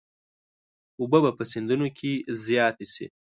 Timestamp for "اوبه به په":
0.99-1.43